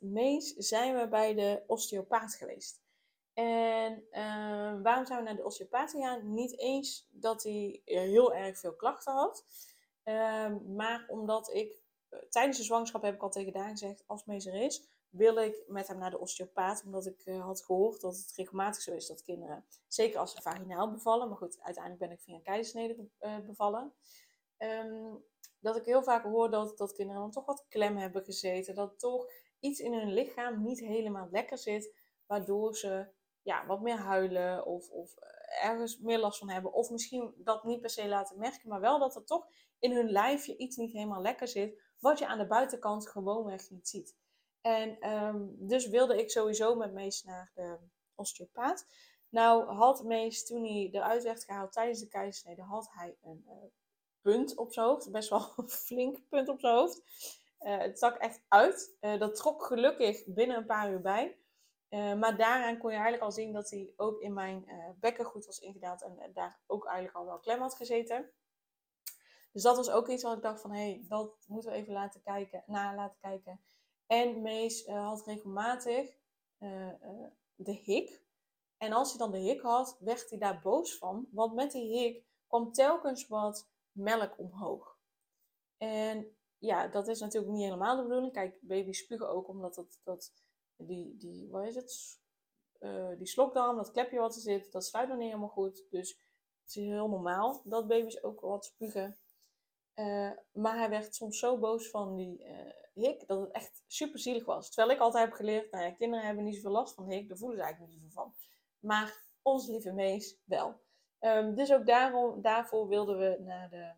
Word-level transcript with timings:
Met 0.00 0.10
Mees 0.10 0.54
zijn 0.54 0.96
we 0.96 1.08
bij 1.08 1.34
de 1.34 1.62
osteopaat 1.66 2.34
geweest. 2.34 2.82
En 3.32 4.04
uh, 4.10 4.82
waarom 4.82 5.06
zijn 5.06 5.18
we 5.18 5.24
naar 5.24 5.36
de 5.36 5.44
osteopaat 5.44 5.90
gegaan? 5.90 6.34
Niet 6.34 6.58
eens 6.58 7.08
dat 7.10 7.42
hij 7.42 7.80
heel 7.84 8.34
erg 8.34 8.58
veel 8.58 8.76
klachten 8.76 9.12
had. 9.12 9.44
Uh, 10.04 10.56
maar 10.66 11.04
omdat 11.08 11.54
ik 11.54 11.82
uh, 12.10 12.20
tijdens 12.28 12.58
de 12.58 12.64
zwangerschap 12.64 13.02
heb 13.02 13.14
ik 13.14 13.22
al 13.22 13.30
tegen 13.30 13.52
Daan 13.52 13.70
gezegd, 13.70 14.04
als 14.06 14.24
Mees 14.24 14.46
er 14.46 14.54
is, 14.54 14.88
wil 15.10 15.36
ik 15.36 15.64
met 15.66 15.88
hem 15.88 15.98
naar 15.98 16.10
de 16.10 16.18
osteopaat. 16.18 16.82
Omdat 16.84 17.06
ik 17.06 17.20
eh, 17.24 17.44
had 17.44 17.64
gehoord 17.64 18.00
dat 18.00 18.16
het 18.16 18.32
regelmatig 18.36 18.82
zo 18.82 18.92
is 18.92 19.06
dat 19.06 19.22
kinderen, 19.22 19.64
zeker 19.86 20.18
als 20.18 20.34
ze 20.34 20.42
vaginaal 20.42 20.90
bevallen, 20.90 21.28
maar 21.28 21.36
goed, 21.36 21.60
uiteindelijk 21.60 22.04
ben 22.04 22.12
ik 22.12 22.20
via 22.20 22.34
een 22.34 22.42
keizersnede 22.42 23.08
eh, 23.18 23.38
bevallen. 23.38 23.92
Um, 24.58 25.24
dat 25.60 25.76
ik 25.76 25.84
heel 25.84 26.02
vaak 26.02 26.24
hoor 26.24 26.50
dat, 26.50 26.78
dat 26.78 26.92
kinderen 26.92 27.22
dan 27.22 27.30
toch 27.30 27.46
wat 27.46 27.66
klem 27.68 27.96
hebben 27.96 28.24
gezeten. 28.24 28.74
Dat 28.74 28.98
toch 28.98 29.26
iets 29.60 29.80
in 29.80 29.92
hun 29.92 30.12
lichaam 30.12 30.62
niet 30.62 30.80
helemaal 30.80 31.28
lekker 31.30 31.58
zit, 31.58 31.94
waardoor 32.26 32.76
ze 32.76 33.08
ja, 33.42 33.66
wat 33.66 33.80
meer 33.80 33.96
huilen 33.96 34.66
of, 34.66 34.90
of 34.90 35.16
eh, 35.16 35.64
ergens 35.64 35.98
meer 35.98 36.18
last 36.18 36.38
van 36.38 36.50
hebben. 36.50 36.72
Of 36.72 36.90
misschien 36.90 37.34
dat 37.36 37.64
niet 37.64 37.80
per 37.80 37.90
se 37.90 38.08
laten 38.08 38.38
merken, 38.38 38.68
maar 38.68 38.80
wel 38.80 38.98
dat 38.98 39.16
er 39.16 39.24
toch 39.24 39.46
in 39.78 39.92
hun 39.92 40.10
lijfje 40.10 40.56
iets 40.56 40.76
niet 40.76 40.92
helemaal 40.92 41.22
lekker 41.22 41.48
zit, 41.48 41.80
wat 41.98 42.18
je 42.18 42.26
aan 42.26 42.38
de 42.38 42.46
buitenkant 42.46 43.08
gewoonweg 43.08 43.70
niet 43.70 43.88
ziet. 43.88 44.16
En 44.60 45.10
um, 45.10 45.56
dus 45.58 45.88
wilde 45.88 46.18
ik 46.18 46.30
sowieso 46.30 46.74
met 46.74 46.92
Mees 46.92 47.22
naar 47.22 47.50
de 47.54 47.78
osteopaat. 48.14 48.86
Nou 49.28 49.74
had 49.74 50.04
Mees, 50.04 50.46
toen 50.46 50.62
hij 50.64 50.88
eruit 50.92 51.22
werd 51.22 51.44
gehaald 51.44 51.72
tijdens 51.72 52.00
de 52.00 52.08
keizersnede, 52.08 52.62
had 52.62 52.88
hij 52.92 53.16
een 53.22 53.44
uh, 53.46 53.52
punt 54.20 54.56
op 54.56 54.72
zijn 54.72 54.86
hoofd. 54.86 55.10
Best 55.10 55.28
wel 55.28 55.52
een 55.56 55.68
flink 55.68 56.28
punt 56.28 56.48
op 56.48 56.60
zijn 56.60 56.74
hoofd. 56.74 57.02
Uh, 57.60 57.78
het 57.78 57.96
stak 57.96 58.16
echt 58.16 58.44
uit. 58.48 58.96
Uh, 59.00 59.18
dat 59.18 59.36
trok 59.36 59.62
gelukkig 59.62 60.24
binnen 60.26 60.56
een 60.56 60.66
paar 60.66 60.90
uur 60.90 61.00
bij. 61.00 61.38
Uh, 61.88 62.14
maar 62.14 62.36
daaraan 62.36 62.78
kon 62.78 62.90
je 62.90 62.96
eigenlijk 62.96 63.24
al 63.24 63.32
zien 63.32 63.52
dat 63.52 63.70
hij 63.70 63.92
ook 63.96 64.20
in 64.20 64.32
mijn 64.32 64.66
bekken 65.00 65.24
goed 65.24 65.46
was 65.46 65.58
ingedaald. 65.58 66.02
En 66.02 66.32
daar 66.32 66.60
ook 66.66 66.86
eigenlijk 66.86 67.16
al 67.16 67.24
wel 67.24 67.38
klem 67.38 67.60
had 67.60 67.74
gezeten. 67.74 68.30
Dus 69.52 69.62
dat 69.62 69.76
was 69.76 69.90
ook 69.90 70.08
iets 70.08 70.22
wat 70.22 70.36
ik 70.36 70.42
dacht 70.42 70.60
van, 70.60 70.72
hé, 70.72 70.90
hey, 70.90 71.04
dat 71.08 71.44
moeten 71.46 71.70
we 71.70 71.76
even 71.76 71.92
laten 71.92 72.22
kijken, 72.22 72.62
na 72.66 72.94
laten 72.94 73.18
kijken. 73.20 73.60
En 74.06 74.42
Mees 74.42 74.86
had 74.86 75.26
regelmatig 75.26 76.16
de 77.54 77.72
hik. 77.72 78.22
En 78.76 78.92
als 78.92 79.08
hij 79.08 79.18
dan 79.18 79.30
de 79.30 79.38
hik 79.38 79.60
had, 79.60 79.96
werd 80.00 80.30
hij 80.30 80.38
daar 80.38 80.60
boos 80.60 80.98
van. 80.98 81.28
Want 81.30 81.54
met 81.54 81.72
die 81.72 81.98
hik 81.98 82.24
kwam 82.46 82.72
telkens 82.72 83.26
wat 83.26 83.70
melk 83.92 84.38
omhoog. 84.38 84.98
En 85.76 86.37
ja, 86.58 86.88
dat 86.88 87.08
is 87.08 87.20
natuurlijk 87.20 87.52
niet 87.52 87.64
helemaal 87.64 87.96
de 87.96 88.02
bedoeling. 88.02 88.32
Kijk, 88.32 88.58
baby's 88.60 88.98
spugen 88.98 89.28
ook 89.28 89.48
omdat 89.48 89.74
dat, 89.74 89.98
dat 90.02 90.32
die, 90.76 91.16
die, 91.16 91.48
wat 91.50 91.66
is 91.66 91.74
het? 91.74 92.20
Uh, 92.80 93.16
die 93.18 93.26
slokdarm, 93.26 93.76
dat 93.76 93.90
klepje 93.90 94.18
wat 94.18 94.34
er 94.34 94.40
zit, 94.40 94.72
dat 94.72 94.84
sluit 94.84 95.08
nog 95.08 95.18
niet 95.18 95.26
helemaal 95.26 95.48
goed. 95.48 95.86
Dus 95.90 96.10
het 96.62 96.68
is 96.68 96.74
heel 96.74 97.08
normaal 97.08 97.60
dat 97.64 97.86
baby's 97.86 98.22
ook 98.22 98.40
wat 98.40 98.64
spugen. 98.64 99.16
Uh, 99.94 100.30
maar 100.52 100.76
hij 100.76 100.90
werd 100.90 101.14
soms 101.14 101.38
zo 101.38 101.58
boos 101.58 101.90
van 101.90 102.16
die 102.16 102.44
uh, 102.44 102.72
hik 102.94 103.26
dat 103.26 103.40
het 103.40 103.50
echt 103.50 103.82
super 103.86 104.18
zielig 104.18 104.44
was. 104.44 104.68
Terwijl 104.68 104.96
ik 104.96 105.02
altijd 105.02 105.24
heb 105.24 105.34
geleerd, 105.34 105.70
nou 105.70 105.92
kinderen 105.92 106.26
hebben 106.26 106.44
niet 106.44 106.54
zoveel 106.54 106.70
last 106.70 106.94
van 106.94 107.10
hik, 107.10 107.28
daar 107.28 107.36
voelen 107.36 107.56
ze 107.56 107.62
eigenlijk 107.62 107.92
niet 107.92 108.02
zoveel 108.02 108.22
van. 108.22 108.34
Maar 108.78 109.22
onze 109.42 109.72
lieve 109.72 109.92
mees 109.92 110.38
wel. 110.44 110.80
Um, 111.20 111.54
dus 111.54 111.72
ook 111.72 111.86
daarom, 111.86 112.42
daarvoor 112.42 112.88
wilden 112.88 113.18
we 113.18 113.36
naar 113.40 113.70
de 113.70 113.92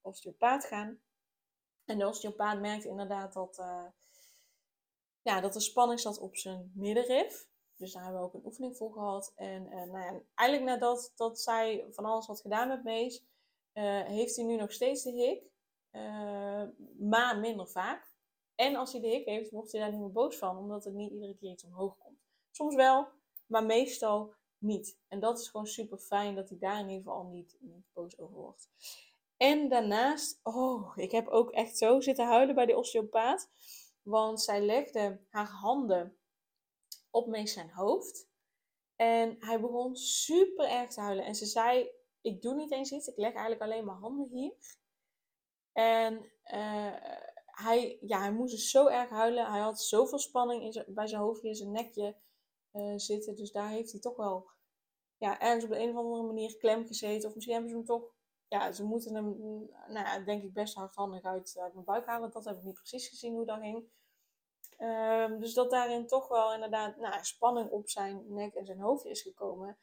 osteopaat 0.00 0.64
gaan. 0.64 1.00
En 1.84 1.98
de 1.98 2.06
osteopaat 2.06 2.60
merkte 2.60 2.88
inderdaad 2.88 3.32
dat, 3.32 3.58
uh, 3.58 3.86
ja, 5.22 5.40
dat 5.40 5.54
er 5.54 5.62
spanning 5.62 6.00
zat 6.00 6.18
op 6.18 6.36
zijn 6.36 6.72
middenrif. 6.74 7.48
Dus 7.76 7.92
daar 7.92 8.02
hebben 8.02 8.20
we 8.20 8.26
ook 8.26 8.34
een 8.34 8.46
oefening 8.46 8.76
voor 8.76 8.92
gehad. 8.92 9.32
En 9.36 9.66
uh, 9.66 9.72
nou 9.72 9.98
ja, 9.98 10.20
eigenlijk 10.34 10.70
nadat 10.70 11.12
dat 11.16 11.40
zij 11.40 11.86
van 11.90 12.04
alles 12.04 12.26
had 12.26 12.40
gedaan 12.40 12.68
met 12.68 12.84
Mees, 12.84 13.24
uh, 13.74 14.02
heeft 14.02 14.36
hij 14.36 14.44
nu 14.44 14.56
nog 14.56 14.72
steeds 14.72 15.02
de 15.02 15.10
hik. 15.10 15.52
maar 16.98 17.38
minder 17.38 17.68
vaak. 17.68 18.12
En 18.54 18.76
als 18.76 18.92
hij 18.92 19.00
de 19.00 19.08
hik 19.08 19.26
heeft, 19.26 19.50
wordt 19.50 19.72
hij 19.72 19.80
daar 19.80 19.90
niet 19.90 20.00
meer 20.00 20.12
boos 20.12 20.36
van, 20.36 20.58
omdat 20.58 20.86
er 20.86 20.92
niet 20.92 21.12
iedere 21.12 21.36
keer 21.36 21.50
iets 21.50 21.64
omhoog 21.64 21.98
komt. 21.98 22.18
Soms 22.50 22.74
wel, 22.74 23.08
maar 23.46 23.64
meestal 23.64 24.34
niet. 24.58 24.98
En 25.08 25.20
dat 25.20 25.38
is 25.38 25.48
gewoon 25.48 25.66
super 25.66 25.98
fijn 25.98 26.34
dat 26.34 26.48
hij 26.48 26.58
daar 26.58 26.78
in 26.78 26.88
ieder 26.88 27.02
geval 27.02 27.24
niet, 27.24 27.56
niet 27.60 27.92
boos 27.92 28.18
over 28.18 28.36
wordt. 28.36 28.68
En 29.36 29.68
daarnaast, 29.68 30.40
oh, 30.42 30.92
ik 30.96 31.10
heb 31.10 31.28
ook 31.28 31.50
echt 31.50 31.78
zo 31.78 32.00
zitten 32.00 32.26
huilen 32.26 32.54
bij 32.54 32.66
de 32.66 32.76
osteopaat. 32.76 33.50
Want 34.02 34.42
zij 34.42 34.60
legde 34.60 35.20
haar 35.28 35.48
handen 35.48 36.16
op 37.10 37.26
Mees 37.26 37.52
zijn 37.52 37.70
hoofd. 37.70 38.28
En 38.96 39.36
hij 39.38 39.60
begon 39.60 39.96
super 39.96 40.68
erg 40.68 40.90
te 40.90 41.00
huilen. 41.00 41.24
En 41.24 41.34
ze 41.34 41.46
zei, 41.46 41.90
ik 42.20 42.42
doe 42.42 42.54
niet 42.54 42.72
eens 42.72 42.90
iets, 42.90 43.06
ik 43.06 43.16
leg 43.16 43.32
eigenlijk 43.32 43.62
alleen 43.62 43.84
mijn 43.84 43.98
handen 43.98 44.28
hier. 44.28 44.54
En 45.72 46.14
uh, 46.52 46.94
hij, 47.46 47.98
ja, 48.00 48.18
hij 48.18 48.32
moest 48.32 48.52
dus 48.52 48.70
zo 48.70 48.86
erg 48.86 49.10
huilen. 49.10 49.50
Hij 49.50 49.60
had 49.60 49.80
zoveel 49.80 50.18
spanning 50.18 50.62
in 50.62 50.94
bij 50.94 51.06
zijn 51.06 51.20
hoofdje, 51.20 51.48
in 51.48 51.54
zijn 51.54 51.72
nekje 51.72 52.16
uh, 52.72 52.92
zitten. 52.96 53.36
Dus 53.36 53.52
daar 53.52 53.68
heeft 53.68 53.92
hij 53.92 54.00
toch 54.00 54.16
wel 54.16 54.50
ja, 55.16 55.40
ergens 55.40 55.64
op 55.64 55.70
de 55.70 55.78
een 55.78 55.90
of 55.90 55.96
andere 55.96 56.22
manier 56.22 56.56
klem 56.56 56.86
gezeten. 56.86 57.28
Of 57.28 57.34
misschien 57.34 57.54
hebben 57.54 57.72
ze 57.72 57.76
hem 57.76 57.86
toch 57.86 58.12
ja, 58.48 58.72
ze 58.72 58.84
moeten 58.84 59.14
hem, 59.14 59.38
nou 59.88 60.06
ja, 60.06 60.18
denk 60.18 60.42
ik, 60.42 60.52
best 60.52 60.74
hardhandig 60.74 61.22
uit, 61.22 61.54
mijn 61.72 61.84
buik 61.84 62.06
halen. 62.06 62.30
Dat 62.30 62.44
heb 62.44 62.56
ik 62.56 62.62
niet 62.62 62.74
precies 62.74 63.08
gezien 63.08 63.34
hoe 63.34 63.46
dat 63.46 63.58
ging. 63.58 63.84
Um, 64.78 65.40
dus 65.40 65.54
dat 65.54 65.70
daarin 65.70 66.06
toch 66.06 66.28
wel 66.28 66.54
inderdaad 66.54 66.96
nou, 66.96 67.24
spanning 67.24 67.70
op 67.70 67.88
zijn 67.88 68.24
nek 68.28 68.54
en 68.54 68.66
zijn 68.66 68.80
hoofd 68.80 69.04
is 69.04 69.22
gekomen. 69.22 69.78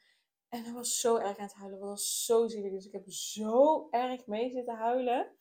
En 0.48 0.64
hij 0.64 0.72
was 0.72 1.00
zo 1.00 1.16
erg 1.16 1.38
aan 1.38 1.44
het 1.44 1.54
huilen. 1.54 1.78
Dat 1.78 1.88
was 1.88 2.24
zo 2.24 2.48
zielig. 2.48 2.72
Dus 2.72 2.86
ik 2.86 2.92
heb 2.92 3.10
zo 3.10 3.88
erg 3.90 4.26
mee 4.26 4.50
zitten 4.50 4.76
huilen. 4.76 5.36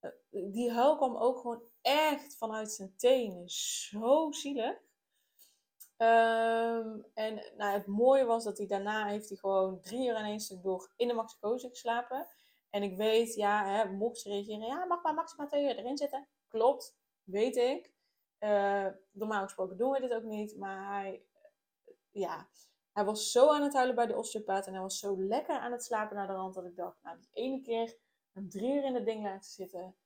Uh, 0.00 0.10
die 0.52 0.70
huil 0.70 0.96
kwam 0.96 1.16
ook 1.16 1.38
gewoon 1.38 1.62
echt 1.80 2.36
vanuit 2.36 2.72
zijn 2.72 2.96
tenen. 2.96 3.48
Zo 3.48 4.32
zielig. 4.32 4.80
Um, 5.96 7.04
en 7.14 7.52
nou, 7.56 7.72
het 7.72 7.86
mooie 7.86 8.24
was 8.24 8.44
dat 8.44 8.58
hij 8.58 8.66
daarna 8.66 9.06
heeft 9.06 9.28
hij 9.28 9.38
gewoon 9.38 9.80
drie 9.80 10.08
uur 10.08 10.40
stuk 10.40 10.62
door 10.62 10.92
in 10.96 11.08
de 11.08 11.14
maxicose 11.14 11.68
geslapen. 11.68 12.26
En 12.72 12.82
ik 12.82 12.96
weet, 12.96 13.34
ja, 13.34 13.66
hè, 13.66 13.90
mocht 13.90 14.18
ze 14.18 14.28
reageren, 14.28 14.66
ja, 14.66 14.84
mag 14.84 15.02
maar 15.02 15.14
maximaal 15.14 15.46
twee 15.46 15.64
uur 15.64 15.76
erin 15.76 15.96
zitten. 15.96 16.28
Klopt, 16.48 16.96
weet 17.24 17.56
ik. 17.56 17.92
Uh, 18.38 18.86
normaal 19.10 19.42
gesproken 19.42 19.76
doen 19.76 19.90
we 19.90 20.00
dit 20.00 20.12
ook 20.12 20.22
niet, 20.22 20.56
maar 20.56 20.92
hij, 20.92 21.24
ja, 22.10 22.48
hij 22.92 23.04
was 23.04 23.30
zo 23.30 23.52
aan 23.52 23.62
het 23.62 23.74
huilen 23.74 23.94
bij 23.94 24.06
de 24.06 24.16
osteopaat 24.16 24.66
en 24.66 24.72
hij 24.72 24.82
was 24.82 24.98
zo 24.98 25.22
lekker 25.22 25.58
aan 25.58 25.72
het 25.72 25.84
slapen 25.84 26.16
naar 26.16 26.26
de 26.26 26.32
rand 26.32 26.54
dat 26.54 26.64
ik 26.64 26.76
dacht, 26.76 27.02
nou, 27.02 27.18
die 27.18 27.28
ene 27.32 27.60
keer 27.60 27.96
een 28.32 28.48
drie 28.48 28.74
uur 28.74 28.84
in 28.84 28.94
het 28.94 29.04
ding 29.04 29.22
laten 29.22 29.50
zitten, 29.50 29.96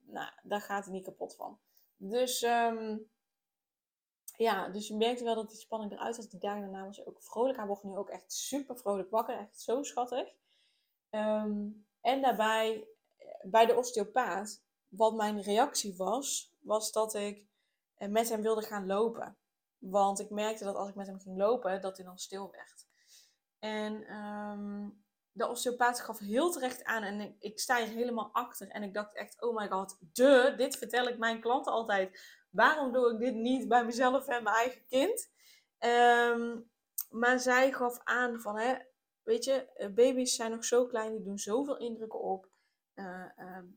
nou, 0.00 0.30
daar 0.42 0.60
gaat 0.60 0.84
hij 0.84 0.92
niet 0.92 1.04
kapot 1.04 1.34
van. 1.34 1.58
Dus, 1.96 2.42
um, 2.42 3.10
ja, 4.36 4.68
dus 4.68 4.88
je 4.88 4.96
merkte 4.96 5.24
wel 5.24 5.34
dat 5.34 5.48
die 5.48 5.58
spanning 5.58 5.92
eruit 5.92 6.16
was. 6.16 6.28
Die 6.28 6.40
dagen 6.40 6.60
daarna 6.60 6.86
was 6.86 7.06
ook 7.06 7.22
vrolijk. 7.22 7.56
Hij 7.56 7.66
wordt 7.66 7.82
nu 7.82 7.96
ook 7.96 8.10
echt 8.10 8.32
super 8.32 8.76
vrolijk 8.76 9.10
wakker, 9.10 9.38
echt 9.38 9.60
zo 9.60 9.82
schattig. 9.82 10.34
Um, 11.10 11.87
en 12.00 12.22
daarbij, 12.22 12.88
eh, 13.16 13.26
bij 13.42 13.66
de 13.66 13.76
osteopaat, 13.76 14.62
wat 14.88 15.14
mijn 15.14 15.42
reactie 15.42 15.96
was, 15.96 16.54
was 16.58 16.92
dat 16.92 17.14
ik 17.14 17.46
eh, 17.94 18.08
met 18.08 18.28
hem 18.28 18.42
wilde 18.42 18.62
gaan 18.62 18.86
lopen. 18.86 19.36
Want 19.78 20.20
ik 20.20 20.30
merkte 20.30 20.64
dat 20.64 20.76
als 20.76 20.88
ik 20.88 20.94
met 20.94 21.06
hem 21.06 21.20
ging 21.20 21.36
lopen, 21.36 21.80
dat 21.80 21.96
hij 21.96 22.06
dan 22.06 22.18
stil 22.18 22.50
werd. 22.50 22.86
En 23.58 24.16
um, 24.16 25.04
de 25.32 25.46
osteopaat 25.46 26.00
gaf 26.00 26.18
heel 26.18 26.50
terecht 26.50 26.84
aan 26.84 27.02
en 27.02 27.20
ik, 27.20 27.36
ik, 27.38 27.60
sta 27.60 27.76
hier 27.76 27.94
helemaal 27.94 28.30
achter. 28.32 28.68
En 28.68 28.82
ik 28.82 28.94
dacht 28.94 29.14
echt, 29.14 29.42
oh 29.42 29.56
my 29.56 29.68
god, 29.68 29.98
de, 30.12 30.54
dit 30.56 30.76
vertel 30.76 31.08
ik 31.08 31.18
mijn 31.18 31.40
klanten 31.40 31.72
altijd. 31.72 32.20
Waarom 32.50 32.92
doe 32.92 33.12
ik 33.12 33.18
dit 33.18 33.34
niet 33.34 33.68
bij 33.68 33.84
mezelf 33.84 34.28
en 34.28 34.42
mijn 34.42 34.56
eigen 34.56 34.86
kind? 34.86 35.30
Um, 35.78 36.70
maar 37.10 37.40
zij 37.40 37.72
gaf 37.72 38.00
aan 38.04 38.40
van, 38.40 38.58
hè, 38.58 38.74
Weet 39.28 39.44
je, 39.44 39.52
eh, 39.52 39.90
baby's 39.90 40.34
zijn 40.34 40.50
nog 40.50 40.64
zo 40.64 40.86
klein, 40.86 41.12
die 41.12 41.22
doen 41.22 41.38
zoveel 41.38 41.76
indrukken 41.76 42.20
op. 42.20 42.48
Uh, 42.94 43.30
um, 43.38 43.76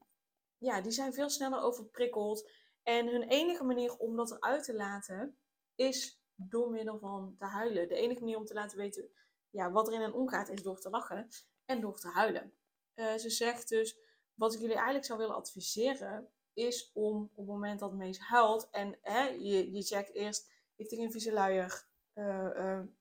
ja, 0.57 0.81
die 0.81 0.91
zijn 0.91 1.13
veel 1.13 1.29
sneller 1.29 1.61
overprikkeld. 1.61 2.49
En 2.83 3.07
hun 3.07 3.23
enige 3.23 3.63
manier 3.63 3.97
om 3.97 4.15
dat 4.15 4.31
eruit 4.31 4.63
te 4.63 4.73
laten 4.73 5.37
is 5.75 6.21
door 6.35 6.69
middel 6.69 6.99
van 6.99 7.35
te 7.37 7.45
huilen. 7.45 7.87
De 7.87 7.95
enige 7.95 8.19
manier 8.19 8.37
om 8.37 8.45
te 8.45 8.53
laten 8.53 8.77
weten 8.77 9.09
ja, 9.49 9.71
wat 9.71 9.87
er 9.87 9.93
in 9.93 10.01
hen 10.01 10.13
omgaat 10.13 10.49
is 10.49 10.63
door 10.63 10.79
te 10.79 10.89
lachen 10.89 11.27
en 11.65 11.81
door 11.81 11.99
te 11.99 12.07
huilen. 12.07 12.53
Uh, 12.95 13.13
ze 13.15 13.29
zegt 13.29 13.69
dus, 13.69 13.97
wat 14.33 14.53
ik 14.53 14.59
jullie 14.59 14.75
eigenlijk 14.75 15.05
zou 15.05 15.19
willen 15.19 15.35
adviseren, 15.35 16.29
is 16.53 16.91
om 16.93 17.21
op 17.21 17.35
het 17.35 17.45
moment 17.45 17.79
dat 17.79 17.93
Mees 17.93 18.19
huilt 18.19 18.69
en 18.69 18.97
hè, 19.01 19.23
je, 19.27 19.71
je 19.71 19.81
checkt 19.81 20.13
eerst, 20.13 20.51
heeft 20.75 20.89
hij 20.89 20.99
geen 20.99 21.11
vieze 21.11 21.33
luier, 21.33 21.87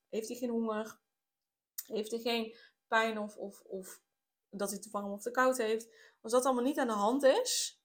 heeft 0.08 0.28
hij 0.28 0.36
geen 0.36 0.50
honger, 0.50 1.00
heeft 1.90 2.10
hij 2.10 2.20
geen 2.20 2.56
pijn 2.86 3.18
of, 3.18 3.36
of, 3.36 3.62
of 3.62 4.02
dat 4.50 4.70
hij 4.70 4.78
te 4.78 4.90
warm 4.90 5.12
of 5.12 5.22
te 5.22 5.30
koud 5.30 5.56
heeft. 5.56 5.88
Als 6.20 6.32
dat 6.32 6.44
allemaal 6.44 6.64
niet 6.64 6.78
aan 6.78 6.86
de 6.86 6.92
hand 6.92 7.22
is, 7.22 7.82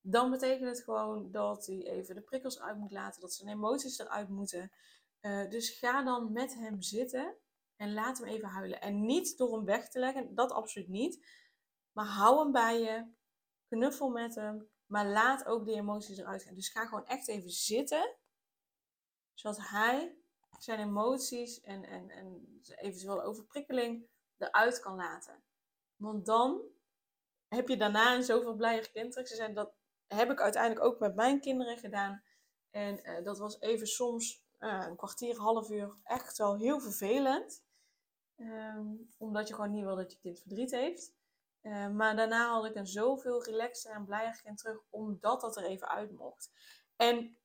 dan 0.00 0.30
betekent 0.30 0.68
het 0.68 0.84
gewoon 0.84 1.30
dat 1.30 1.66
hij 1.66 1.82
even 1.82 2.14
de 2.14 2.20
prikkels 2.20 2.60
uit 2.60 2.78
moet 2.78 2.92
laten, 2.92 3.20
dat 3.20 3.32
zijn 3.32 3.48
emoties 3.48 3.98
eruit 3.98 4.28
moeten. 4.28 4.72
Uh, 5.20 5.50
dus 5.50 5.70
ga 5.70 6.02
dan 6.02 6.32
met 6.32 6.54
hem 6.54 6.82
zitten 6.82 7.36
en 7.76 7.92
laat 7.92 8.18
hem 8.18 8.26
even 8.26 8.48
huilen. 8.48 8.80
En 8.80 9.04
niet 9.04 9.38
door 9.38 9.56
hem 9.56 9.64
weg 9.64 9.88
te 9.88 9.98
leggen, 9.98 10.34
dat 10.34 10.52
absoluut 10.52 10.88
niet. 10.88 11.26
Maar 11.92 12.06
hou 12.06 12.38
hem 12.38 12.52
bij 12.52 12.80
je, 12.80 13.12
knuffel 13.68 14.08
met 14.08 14.34
hem, 14.34 14.70
maar 14.86 15.06
laat 15.06 15.46
ook 15.46 15.64
die 15.64 15.74
emoties 15.74 16.18
eruit 16.18 16.42
gaan. 16.42 16.54
Dus 16.54 16.68
ga 16.68 16.86
gewoon 16.86 17.06
echt 17.06 17.28
even 17.28 17.50
zitten, 17.50 18.16
zodat 19.34 19.58
hij 19.60 20.16
zijn 20.58 20.78
emoties 20.80 21.60
en, 21.60 21.84
en, 21.84 22.10
en 22.10 22.60
eventueel 22.76 23.22
overprikkeling 23.22 24.06
eruit 24.38 24.80
kan 24.80 24.96
laten. 24.96 25.42
Want 25.96 26.26
dan 26.26 26.62
heb 27.48 27.68
je 27.68 27.76
daarna 27.76 28.14
een 28.14 28.24
zoveel 28.24 28.54
blijer 28.54 28.90
kind 28.90 29.12
terug. 29.12 29.28
Ze 29.28 29.34
zijn 29.34 29.54
dat 29.54 29.74
heb 30.06 30.30
ik 30.30 30.40
uiteindelijk 30.40 30.84
ook 30.84 30.98
met 30.98 31.14
mijn 31.14 31.40
kinderen 31.40 31.78
gedaan. 31.78 32.22
En 32.70 33.00
uh, 33.02 33.24
dat 33.24 33.38
was 33.38 33.60
even 33.60 33.86
soms 33.86 34.44
uh, 34.60 34.84
een 34.88 34.96
kwartier, 34.96 35.36
half 35.36 35.70
uur 35.70 35.96
echt 36.02 36.38
wel 36.38 36.56
heel 36.56 36.80
vervelend. 36.80 37.64
Um, 38.36 39.10
omdat 39.18 39.48
je 39.48 39.54
gewoon 39.54 39.70
niet 39.70 39.84
wil 39.84 39.96
dat 39.96 40.12
je 40.12 40.18
kind 40.18 40.40
verdriet 40.40 40.70
heeft. 40.70 41.14
Uh, 41.62 41.88
maar 41.88 42.16
daarna 42.16 42.48
had 42.48 42.64
ik 42.64 42.74
een 42.74 42.86
zoveel 42.86 43.44
relaxter 43.44 43.90
en 43.90 44.04
blijer 44.04 44.40
kind 44.42 44.58
terug, 44.58 44.82
omdat 44.90 45.40
dat 45.40 45.56
er 45.56 45.64
even 45.64 45.88
uit 45.88 46.12
mocht. 46.12 46.50
En 46.96 47.36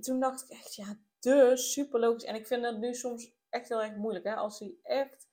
toen 0.00 0.20
dacht 0.20 0.42
ik 0.42 0.48
echt, 0.48 0.74
ja, 0.74 0.98
dus 1.20 1.72
super 1.72 2.00
logisch. 2.00 2.24
En 2.24 2.34
ik 2.34 2.46
vind 2.46 2.62
dat 2.62 2.78
nu 2.78 2.94
soms 2.94 3.32
echt 3.48 3.68
heel 3.68 3.82
erg 3.82 3.94
moeilijk. 3.96 4.24
Hè? 4.24 4.34
Als 4.34 4.58
hij 4.58 4.78
echt, 4.82 5.28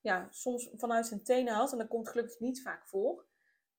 ja, 0.00 0.28
soms 0.30 0.70
vanuit 0.76 1.06
zijn 1.06 1.24
tenen 1.24 1.54
haalt. 1.54 1.72
En 1.72 1.78
dat 1.78 1.88
komt 1.88 2.08
gelukkig 2.08 2.40
niet 2.40 2.62
vaak 2.62 2.86
voor. 2.86 3.26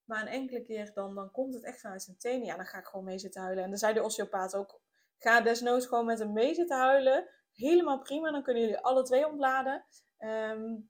Maar 0.04 0.22
een 0.22 0.28
enkele 0.28 0.62
keer 0.62 0.94
dan, 0.94 1.16
dan 1.16 1.32
komt 1.32 1.54
het 1.54 1.64
echt 1.64 1.82
vanuit 1.82 2.04
zijn 2.04 2.18
tenen. 2.18 2.46
Ja, 2.46 2.56
dan 2.56 2.66
ga 2.66 2.78
ik 2.78 2.86
gewoon 2.86 3.06
mee 3.06 3.20
zitten 3.20 3.42
huilen. 3.42 3.64
En 3.64 3.70
dan 3.70 3.80
zei 3.80 3.94
de 3.94 4.04
osteopaat 4.04 4.56
ook, 4.56 4.82
ga 5.18 5.42
desnoods 5.42 5.86
gewoon 5.86 6.06
met 6.06 6.20
hem 6.20 6.34
mee 6.34 6.54
zitten 6.54 6.78
huilen. 6.78 7.30
Helemaal 7.54 8.00
prima, 8.00 8.32
dan 8.32 8.44
kunnen 8.44 8.64
jullie 8.64 8.80
alle 8.80 9.04
twee 9.04 9.28
ontladen. 9.28 9.86
Um, 10.20 10.90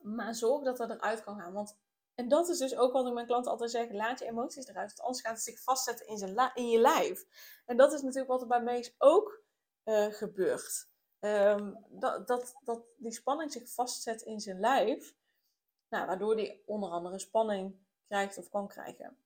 maar 0.00 0.34
zorg 0.34 0.64
dat 0.64 0.76
dat 0.76 0.90
eruit 0.90 1.24
kan 1.24 1.40
gaan. 1.40 1.52
Want, 1.52 1.78
en 2.14 2.28
dat 2.28 2.48
is 2.48 2.58
dus 2.58 2.76
ook 2.76 2.92
wat 2.92 3.06
ik 3.06 3.12
mijn 3.12 3.26
klanten 3.26 3.50
altijd 3.50 3.70
zeg, 3.70 3.90
laat 3.90 4.18
je 4.18 4.26
emoties 4.26 4.66
eruit. 4.66 4.88
Want 4.88 5.00
anders 5.00 5.20
gaat 5.20 5.34
het 5.34 5.42
zich 5.42 5.62
vastzetten 5.62 6.06
in, 6.06 6.50
in 6.54 6.68
je 6.68 6.78
lijf. 6.78 7.24
En 7.66 7.76
dat 7.76 7.92
is 7.92 8.00
natuurlijk 8.00 8.30
wat 8.30 8.40
er 8.40 8.48
bij 8.48 8.62
Mees 8.62 8.94
ook 8.98 9.39
uh, 9.84 10.06
gebeurt. 10.06 10.88
Um, 11.20 11.84
dat, 11.88 12.26
dat, 12.26 12.54
dat 12.64 12.82
die 12.96 13.12
spanning 13.12 13.52
zich 13.52 13.68
vastzet 13.68 14.22
in 14.22 14.40
zijn 14.40 14.60
lijf. 14.60 15.14
Nou, 15.88 16.06
waardoor 16.06 16.36
die 16.36 16.62
onder 16.66 16.90
andere 16.90 17.18
spanning 17.18 17.76
krijgt 18.06 18.38
of 18.38 18.48
kan 18.48 18.68
krijgen. 18.68 19.16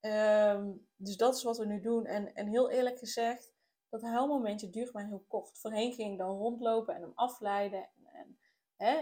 Um, 0.00 0.88
dus 0.96 1.16
dat 1.16 1.34
is 1.34 1.42
wat 1.42 1.58
we 1.58 1.66
nu 1.66 1.80
doen. 1.80 2.06
En, 2.06 2.34
en 2.34 2.46
heel 2.46 2.70
eerlijk 2.70 2.98
gezegd, 2.98 3.52
dat 3.88 4.02
huilmomentje 4.02 4.70
duurt 4.70 4.92
maar 4.92 5.06
heel 5.06 5.24
kort. 5.28 5.58
Voorheen 5.58 5.92
ging 5.92 6.12
ik 6.12 6.18
dan 6.18 6.36
rondlopen 6.36 6.94
en 6.94 7.00
hem 7.00 7.12
afleiden. 7.14 7.88
En, 8.04 8.06
en 8.12 8.38
hè, 8.76 8.98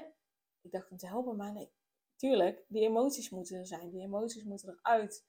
ik 0.60 0.70
dacht 0.70 0.88
hem 0.88 0.98
te 0.98 1.06
helpen, 1.06 1.36
maar 1.36 1.52
nee, 1.52 1.72
tuurlijk, 2.16 2.64
die 2.68 2.82
emoties 2.82 3.30
moeten 3.30 3.58
er 3.58 3.66
zijn. 3.66 3.90
Die 3.90 4.02
emoties 4.02 4.44
moeten 4.44 4.68
eruit, 4.68 5.24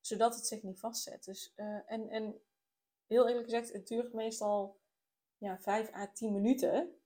zodat 0.00 0.34
het 0.34 0.46
zich 0.46 0.62
niet 0.62 0.80
vastzet. 0.80 1.24
Dus, 1.24 1.52
uh, 1.56 1.80
en, 1.86 2.08
en 2.08 2.40
heel 3.06 3.28
eerlijk 3.28 3.44
gezegd, 3.44 3.72
het 3.72 3.88
duurt 3.88 4.12
meestal 4.12 4.78
ja, 5.46 5.58
5 5.58 5.92
à 5.92 6.12
10 6.12 6.32
minuten. 6.32 6.96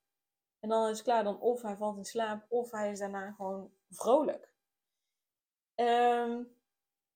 En 0.60 0.68
dan 0.68 0.88
is 0.88 0.96
het 0.96 1.02
klaar. 1.02 1.24
Dan 1.24 1.40
of 1.40 1.62
hij 1.62 1.76
valt 1.76 1.96
in 1.96 2.04
slaap, 2.04 2.46
of 2.48 2.70
hij 2.70 2.90
is 2.90 2.98
daarna 2.98 3.32
gewoon 3.32 3.72
vrolijk. 3.90 4.54
Um, 5.74 6.58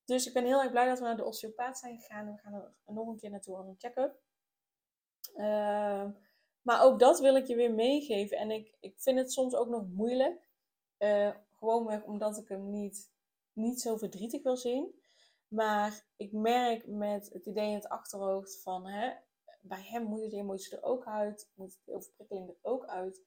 dus 0.04 0.26
ik 0.26 0.32
ben 0.32 0.44
heel 0.44 0.62
erg 0.62 0.70
blij 0.70 0.86
dat 0.86 0.98
we 0.98 1.04
naar 1.04 1.16
de 1.16 1.24
osteopaat 1.24 1.78
zijn 1.78 2.00
gegaan. 2.00 2.32
We 2.32 2.38
gaan 2.38 2.52
er 2.52 2.74
nog 2.86 3.08
een 3.08 3.16
keer 3.16 3.30
naartoe 3.30 3.56
aan 3.56 3.68
een 3.68 3.78
check-up. 3.78 4.22
Uh, 5.36 6.10
maar 6.62 6.82
ook 6.82 6.98
dat 6.98 7.20
wil 7.20 7.36
ik 7.36 7.46
je 7.46 7.54
weer 7.54 7.74
meegeven. 7.74 8.38
En 8.38 8.50
ik, 8.50 8.76
ik 8.80 9.00
vind 9.00 9.18
het 9.18 9.32
soms 9.32 9.54
ook 9.54 9.68
nog 9.68 9.86
moeilijk. 9.88 10.48
Uh, 10.98 11.30
gewoonweg 11.50 12.02
omdat 12.02 12.38
ik 12.38 12.48
hem 12.48 12.70
niet, 12.70 13.12
niet 13.52 13.80
zo 13.80 13.96
verdrietig 13.96 14.42
wil 14.42 14.56
zien. 14.56 15.02
Maar 15.48 16.06
ik 16.16 16.32
merk 16.32 16.86
met 16.86 17.32
het 17.32 17.46
idee 17.46 17.68
in 17.68 17.74
het 17.74 17.88
achterhoofd 17.88 18.62
van... 18.62 18.86
Hè, 18.86 19.14
bij 19.66 19.82
hem 19.82 20.02
moeten 20.02 20.30
die 20.30 20.38
emoties 20.38 20.72
er 20.72 20.82
ook 20.82 21.06
uit. 21.06 21.50
Moet 21.54 21.80
de 21.84 21.94
overprikkeling 21.94 22.48
er 22.48 22.56
ook 22.62 22.86
uit. 22.86 23.22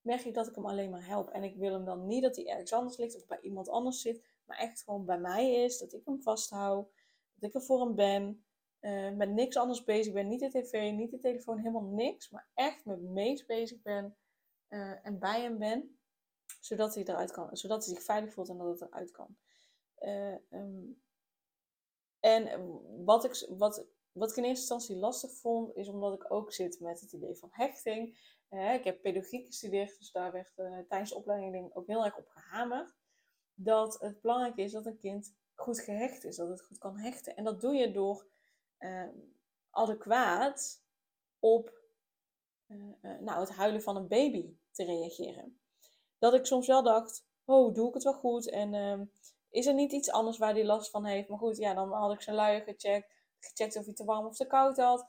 Merk 0.00 0.24
ik 0.24 0.34
dat 0.34 0.46
ik 0.46 0.54
hem 0.54 0.66
alleen 0.66 0.90
maar 0.90 1.06
help. 1.06 1.28
En 1.28 1.42
ik 1.42 1.56
wil 1.56 1.72
hem 1.72 1.84
dan 1.84 2.06
niet 2.06 2.22
dat 2.22 2.36
hij 2.36 2.46
ergens 2.46 2.72
anders 2.72 2.96
ligt 2.96 3.16
of 3.16 3.26
bij 3.26 3.40
iemand 3.40 3.68
anders 3.68 4.00
zit 4.00 4.28
maar 4.50 4.58
echt 4.58 4.82
gewoon 4.82 5.04
bij 5.04 5.18
mij 5.18 5.64
is. 5.64 5.78
Dat 5.78 5.92
ik 5.92 6.04
hem 6.04 6.22
vasthoud. 6.22 6.92
Dat 7.34 7.48
ik 7.48 7.54
er 7.54 7.62
voor 7.62 7.80
hem 7.80 7.94
ben. 7.94 8.44
Uh, 8.80 9.10
met 9.10 9.30
niks 9.30 9.56
anders 9.56 9.84
bezig 9.84 10.12
ben. 10.12 10.28
Niet 10.28 10.40
de 10.40 10.48
tv, 10.48 10.92
niet 10.92 11.10
de 11.10 11.18
telefoon, 11.18 11.58
helemaal 11.58 11.82
niks. 11.82 12.30
Maar 12.30 12.48
echt 12.54 12.84
met 12.84 13.00
meest 13.02 13.46
bezig 13.46 13.82
ben. 13.82 14.16
Uh, 14.68 15.06
en 15.06 15.18
bij 15.18 15.42
hem 15.42 15.58
ben. 15.58 15.98
Zodat 16.60 16.94
hij 16.94 17.04
eruit 17.04 17.30
kan. 17.30 17.56
Zodat 17.56 17.84
hij 17.84 17.94
zich 17.94 18.04
veilig 18.04 18.32
voelt 18.32 18.48
en 18.48 18.58
dat 18.58 18.80
het 18.80 18.80
eruit 18.80 19.10
kan. 19.10 19.36
Uh, 19.98 20.34
um, 20.50 21.02
en 22.20 22.70
wat 23.04 23.24
ik, 23.24 23.46
wat, 23.58 23.86
wat 24.12 24.30
ik 24.30 24.36
in 24.36 24.44
eerste 24.44 24.60
instantie 24.60 24.96
lastig 24.96 25.32
vond, 25.32 25.76
is 25.76 25.88
omdat 25.88 26.14
ik 26.14 26.32
ook 26.32 26.52
zit 26.52 26.80
met 26.80 27.00
het 27.00 27.12
idee 27.12 27.36
van 27.36 27.48
hechting. 27.52 28.18
ik 28.48 28.84
heb 28.84 29.02
pedagogiek 29.02 29.46
gestudeerd, 29.46 29.98
dus 29.98 30.12
daar 30.12 30.32
werd 30.32 30.52
tijdens 30.88 31.10
de 31.10 31.16
opleiding 31.16 31.74
ook 31.74 31.86
heel 31.86 32.04
erg 32.04 32.16
op 32.16 32.28
gehamerd 32.28 32.94
dat 33.62 34.00
het 34.00 34.20
belangrijk 34.20 34.56
is 34.56 34.72
dat 34.72 34.86
een 34.86 34.98
kind 34.98 35.34
goed 35.54 35.80
gehecht 35.80 36.24
is, 36.24 36.36
dat 36.36 36.48
het 36.48 36.62
goed 36.62 36.78
kan 36.78 36.98
hechten. 36.98 37.36
En 37.36 37.44
dat 37.44 37.60
doe 37.60 37.74
je 37.74 37.92
door 37.92 38.26
uh, 38.78 39.08
adequaat 39.70 40.82
op 41.38 41.78
uh, 42.66 43.18
nou, 43.20 43.40
het 43.40 43.50
huilen 43.50 43.82
van 43.82 43.96
een 43.96 44.08
baby 44.08 44.56
te 44.70 44.84
reageren. 44.84 45.60
Dat 46.18 46.34
ik 46.34 46.46
soms 46.46 46.66
wel 46.66 46.82
dacht, 46.82 47.26
oh, 47.44 47.74
doe 47.74 47.88
ik 47.88 47.94
het 47.94 48.02
wel 48.02 48.14
goed? 48.14 48.50
En 48.50 48.74
ehm, 48.74 49.04
is 49.50 49.66
er 49.66 49.74
niet 49.74 49.92
iets 49.92 50.10
anders 50.10 50.38
waar 50.38 50.52
hij 50.52 50.64
last 50.64 50.90
van 50.90 51.04
heeft? 51.04 51.28
Maar 51.28 51.38
goed, 51.38 51.56
ja, 51.56 51.74
dan 51.74 51.92
had 51.92 52.12
ik 52.12 52.20
zijn 52.20 52.36
luier 52.36 52.62
gecheckt, 52.62 53.14
gecheckt 53.40 53.76
of 53.76 53.84
hij 53.84 53.94
te 53.94 54.04
warm 54.04 54.26
of 54.26 54.36
te 54.36 54.46
koud 54.46 54.76
had. 54.76 55.06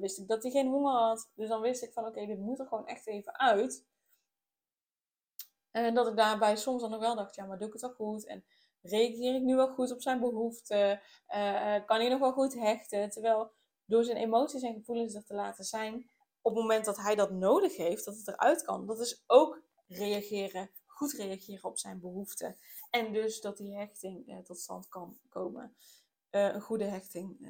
wist 0.00 0.18
ik 0.18 0.28
dat 0.28 0.42
hij 0.42 0.52
geen 0.52 0.68
honger 0.68 0.92
had. 0.92 1.30
Dus 1.34 1.48
dan 1.48 1.60
wist 1.60 1.82
ik 1.82 1.92
van, 1.92 2.06
oké, 2.06 2.26
dit 2.26 2.38
moet 2.38 2.58
er 2.58 2.66
gewoon 2.66 2.86
echt 2.86 3.06
even 3.06 3.38
uit. 3.38 3.84
En 5.70 5.94
dat 5.94 6.06
ik 6.06 6.16
daarbij 6.16 6.56
soms 6.56 6.82
dan 6.82 6.90
nog 6.90 7.00
wel 7.00 7.16
dacht, 7.16 7.34
ja, 7.34 7.44
maar 7.44 7.58
doe 7.58 7.66
ik 7.66 7.72
het 7.72 7.82
wel 7.82 7.92
goed? 7.92 8.26
En 8.26 8.44
reageer 8.82 9.34
ik 9.34 9.42
nu 9.42 9.56
wel 9.56 9.68
goed 9.68 9.92
op 9.92 10.02
zijn 10.02 10.20
behoeften? 10.20 11.00
Uh, 11.28 11.84
kan 11.86 12.00
hij 12.00 12.08
nog 12.08 12.20
wel 12.20 12.32
goed 12.32 12.54
hechten? 12.54 13.10
Terwijl 13.10 13.52
door 13.84 14.04
zijn 14.04 14.16
emoties 14.16 14.62
en 14.62 14.74
gevoelens 14.74 15.14
er 15.14 15.24
te 15.24 15.34
laten 15.34 15.64
zijn, 15.64 16.10
op 16.40 16.54
het 16.54 16.62
moment 16.62 16.84
dat 16.84 16.96
hij 16.96 17.14
dat 17.14 17.30
nodig 17.30 17.76
heeft, 17.76 18.04
dat 18.04 18.16
het 18.16 18.28
eruit 18.28 18.62
kan. 18.62 18.86
Dat 18.86 19.00
is 19.00 19.24
ook 19.26 19.62
reageren, 19.86 20.70
goed 20.86 21.12
reageren 21.12 21.64
op 21.64 21.78
zijn 21.78 22.00
behoeften. 22.00 22.56
En 22.90 23.12
dus 23.12 23.40
dat 23.40 23.56
die 23.56 23.76
hechting 23.76 24.44
tot 24.44 24.58
stand 24.58 24.88
kan 24.88 25.18
komen. 25.28 25.76
Uh, 26.30 26.54
een 26.54 26.60
goede 26.60 26.84
hechting 26.84 27.48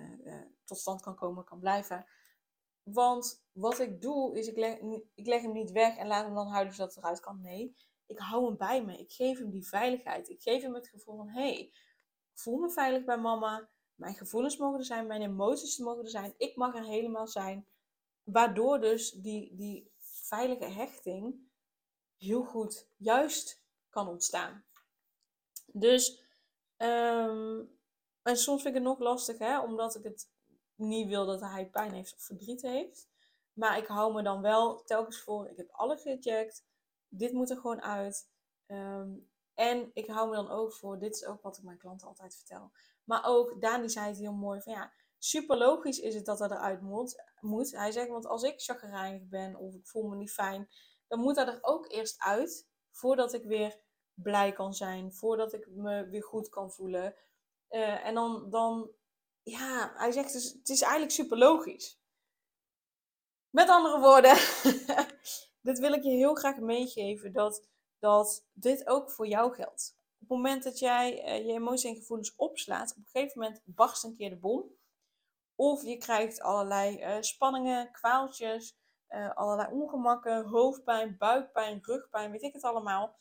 tot 0.65 0.79
stand 0.79 1.01
kan 1.01 1.15
komen, 1.15 1.45
kan 1.45 1.59
blijven. 1.59 2.07
Want 2.83 3.45
wat 3.53 3.79
ik 3.79 4.01
doe, 4.01 4.39
is 4.39 4.47
ik 4.47 4.57
leg, 4.57 4.79
ik 5.15 5.27
leg 5.27 5.43
hem 5.43 5.53
niet 5.53 5.71
weg 5.71 5.97
en 5.97 6.07
laat 6.07 6.25
hem 6.25 6.35
dan 6.35 6.47
huilen 6.47 6.75
zodat 6.75 6.95
het 6.95 7.05
eruit 7.05 7.21
kan. 7.21 7.41
Nee, 7.41 7.77
ik 8.07 8.19
hou 8.19 8.47
hem 8.47 8.57
bij 8.57 8.85
me. 8.85 8.99
Ik 8.99 9.13
geef 9.13 9.39
hem 9.39 9.51
die 9.51 9.69
veiligheid. 9.69 10.29
Ik 10.29 10.43
geef 10.43 10.63
hem 10.63 10.75
het 10.75 10.89
gevoel 10.89 11.17
van, 11.17 11.29
hé, 11.29 11.53
hey, 11.53 11.73
voel 12.35 12.59
me 12.59 12.71
veilig 12.71 13.05
bij 13.05 13.19
mama. 13.19 13.69
Mijn 13.95 14.15
gevoelens 14.15 14.57
mogen 14.57 14.79
er 14.79 14.85
zijn, 14.85 15.07
mijn 15.07 15.23
emoties 15.23 15.79
mogen 15.79 16.05
er 16.05 16.11
zijn. 16.11 16.35
Ik 16.37 16.57
mag 16.57 16.75
er 16.75 16.85
helemaal 16.85 17.27
zijn. 17.27 17.67
Waardoor 18.23 18.81
dus 18.81 19.11
die, 19.11 19.55
die 19.57 19.91
veilige 19.99 20.65
hechting 20.65 21.35
heel 22.17 22.45
goed 22.45 22.89
juist 22.97 23.63
kan 23.91 24.09
ontstaan. 24.09 24.65
Dus, 25.67 26.23
um, 26.77 27.78
en 28.23 28.37
soms 28.37 28.63
vind 28.63 28.75
ik 28.75 28.81
het 28.81 28.91
nog 28.91 28.99
lastig, 28.99 29.39
hè, 29.39 29.61
omdat 29.61 29.95
ik 29.95 30.03
het 30.03 30.31
niet 30.75 31.09
wil 31.09 31.27
dat 31.27 31.41
hij 31.41 31.69
pijn 31.71 31.93
heeft 31.93 32.15
of 32.15 32.23
verdriet 32.23 32.63
heeft. 32.63 33.09
Maar 33.53 33.79
ik 33.79 33.87
hou 33.87 34.15
me 34.15 34.23
dan 34.23 34.43
wel 34.43 34.83
telkens 34.83 35.21
voor, 35.21 35.49
ik 35.49 35.57
heb 35.57 35.71
alles 35.71 36.03
gecheckt 36.03 36.67
dit 37.09 37.33
moet 37.33 37.51
er 37.51 37.57
gewoon 37.57 37.83
uit. 37.83 38.31
Um, 38.67 39.31
en 39.55 39.91
ik 39.95 40.07
hou 40.07 40.29
me 40.29 40.35
dan 40.35 40.51
ook 40.51 40.73
voor, 40.73 40.99
dit 40.99 41.15
is 41.15 41.25
ook 41.25 41.43
wat 41.43 41.57
ik 41.57 41.65
mijn 41.65 41.79
klanten 41.79 42.09
altijd 42.09 42.37
vertel. 42.37 42.73
Maar 43.05 43.25
ook, 43.25 43.61
Dani 43.61 43.89
zei 43.89 44.07
het 44.07 44.19
heel 44.19 44.33
mooi 44.33 44.61
van 44.61 44.73
ja, 44.73 44.93
super 45.19 45.57
logisch 45.57 45.99
is 45.99 46.15
het 46.15 46.25
dat 46.25 46.39
dat 46.39 46.51
eruit 46.51 46.81
moet. 46.81 47.23
moet. 47.41 47.71
Hij 47.71 47.93
zegt, 47.93 48.09
want 48.09 48.27
als 48.27 48.43
ik 48.43 48.61
chagrijnig 48.61 49.29
ben 49.29 49.57
of 49.57 49.75
ik 49.75 49.87
voel 49.87 50.09
me 50.09 50.17
niet 50.17 50.33
fijn, 50.33 50.69
dan 51.07 51.21
moet 51.21 51.35
dat 51.35 51.49
er 51.49 51.59
ook 51.61 51.91
eerst 51.93 52.21
uit 52.21 52.69
voordat 52.91 53.33
ik 53.33 53.45
weer 53.45 53.81
blij 54.15 54.53
kan 54.53 54.75
zijn, 54.75 55.13
voordat 55.13 55.53
ik 55.53 55.69
me 55.71 56.09
weer 56.09 56.25
goed 56.25 56.49
kan 56.49 56.71
voelen. 56.71 57.15
Eh, 57.69 58.07
en 58.07 58.15
dan, 58.15 58.51
dan, 58.51 58.91
ja, 59.43 59.93
hij 59.97 60.13
zegt 60.13 60.33
dus, 60.33 60.53
het 60.53 60.69
is 60.69 60.81
eigenlijk 60.83 61.13
super 61.13 61.39
logisch. 61.39 62.01
Met 63.51 63.69
andere 63.69 63.99
woorden, 63.99 64.37
dit 65.69 65.79
wil 65.79 65.93
ik 65.93 66.03
je 66.03 66.11
heel 66.11 66.35
graag 66.35 66.57
meegeven, 66.57 67.33
dat, 67.33 67.67
dat 67.99 68.47
dit 68.53 68.87
ook 68.87 69.11
voor 69.11 69.27
jou 69.27 69.55
geldt. 69.55 69.97
Op 69.99 70.29
het 70.29 70.29
moment 70.29 70.63
dat 70.63 70.79
jij 70.79 71.39
uh, 71.39 71.47
je 71.47 71.53
emoties 71.53 71.91
en 71.91 71.97
gevoelens 71.97 72.37
opslaat, 72.37 72.91
op 72.91 72.97
een 72.97 73.11
gegeven 73.13 73.41
moment 73.41 73.63
barst 73.65 74.05
een 74.05 74.17
keer 74.17 74.31
de 74.31 74.37
bom. 74.37 74.77
Of 75.55 75.83
je 75.83 75.97
krijgt 75.97 76.41
allerlei 76.41 76.99
uh, 76.99 77.17
spanningen, 77.21 77.93
kwaaltjes, 77.93 78.77
allerlei 79.35 79.73
ongemakken, 79.73 80.45
hoofdpijn, 80.45 81.17
buikpijn, 81.19 81.79
rugpijn, 81.83 82.31
weet 82.31 82.43
ik 82.43 82.53
het 82.53 82.63
allemaal. 82.63 83.17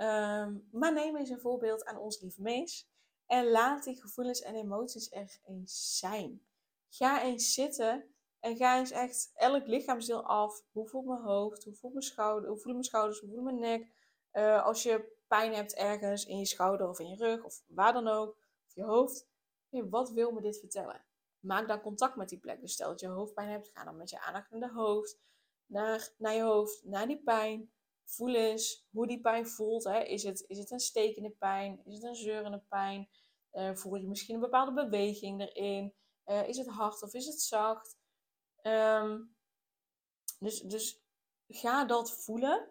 Ehm, 0.00 0.54
maar 0.70 0.92
neem 0.92 1.16
eens 1.16 1.28
een 1.28 1.40
voorbeeld 1.40 1.84
aan 1.84 1.98
ons 1.98 2.20
lieve 2.20 2.42
Mees. 2.42 2.89
En 3.30 3.50
laat 3.50 3.84
die 3.84 4.00
gevoelens 4.00 4.42
en 4.42 4.54
emoties 4.54 5.10
er 5.12 5.38
eens 5.46 5.98
zijn. 5.98 6.42
Ga 6.88 7.22
eens 7.22 7.54
zitten 7.54 8.14
en 8.40 8.56
ga 8.56 8.78
eens 8.78 8.90
echt 8.90 9.30
elk 9.34 9.66
lichaamsdeel 9.66 10.22
af. 10.22 10.64
Hoe 10.72 10.88
voelt 10.88 11.06
mijn 11.06 11.20
hoofd? 11.20 11.64
Hoe 11.64 11.74
voelt 11.74 11.92
mijn 11.92 12.04
schouder? 12.04 12.48
Hoe 12.48 12.58
voelen 12.58 12.74
mijn 12.74 12.84
schouders? 12.84 13.20
Hoe 13.20 13.30
voelt 13.30 13.44
mijn 13.44 13.58
nek? 13.58 13.92
Uh, 14.32 14.64
als 14.64 14.82
je 14.82 15.16
pijn 15.26 15.54
hebt 15.54 15.74
ergens 15.74 16.26
in 16.26 16.38
je 16.38 16.46
schouder 16.46 16.88
of 16.88 16.98
in 16.98 17.08
je 17.08 17.16
rug 17.16 17.44
of 17.44 17.62
waar 17.66 17.92
dan 17.92 18.08
ook, 18.08 18.36
of 18.66 18.74
je 18.74 18.82
hoofd. 18.82 19.28
wat 19.70 20.10
wil 20.10 20.30
me 20.30 20.40
dit 20.40 20.58
vertellen? 20.58 21.04
Maak 21.40 21.68
dan 21.68 21.80
contact 21.80 22.16
met 22.16 22.28
die 22.28 22.38
plek. 22.38 22.60
Dus 22.60 22.72
stel 22.72 22.88
dat 22.88 23.00
je 23.00 23.06
hoofdpijn 23.06 23.48
hebt, 23.48 23.68
ga 23.68 23.84
dan 23.84 23.96
met 23.96 24.10
je 24.10 24.20
aandacht 24.20 24.50
naar 24.50 24.60
de 24.60 24.74
hoofd, 24.74 25.18
naar, 25.66 26.12
naar 26.16 26.34
je 26.34 26.42
hoofd, 26.42 26.84
naar 26.84 27.06
die 27.06 27.22
pijn. 27.22 27.70
Voel 28.10 28.34
eens 28.34 28.86
hoe 28.90 29.06
die 29.06 29.20
pijn 29.20 29.46
voelt. 29.46 29.84
Hè. 29.84 30.00
Is, 30.00 30.22
het, 30.22 30.44
is 30.46 30.58
het 30.58 30.70
een 30.70 30.80
stekende 30.80 31.30
pijn? 31.30 31.80
Is 31.84 31.94
het 31.94 32.02
een 32.02 32.14
zeurende 32.14 32.62
pijn? 32.68 33.08
Uh, 33.52 33.74
voel 33.74 33.94
je 33.94 34.08
misschien 34.08 34.34
een 34.34 34.40
bepaalde 34.40 34.72
beweging 34.72 35.40
erin? 35.40 35.94
Uh, 36.26 36.48
is 36.48 36.56
het 36.56 36.66
hard 36.66 37.02
of 37.02 37.14
is 37.14 37.26
het 37.26 37.40
zacht? 37.40 37.98
Um, 38.62 39.36
dus, 40.38 40.60
dus 40.60 41.02
ga 41.48 41.84
dat 41.84 42.12
voelen. 42.12 42.68